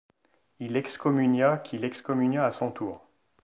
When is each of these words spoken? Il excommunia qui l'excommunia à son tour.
Il 0.59 0.77
excommunia 0.77 1.57
qui 1.59 1.77
l'excommunia 1.77 2.43
à 2.43 2.49
son 2.49 2.71
tour. 2.71 3.05